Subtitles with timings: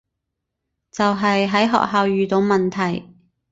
[0.89, 3.13] 就係喺學校遇到問題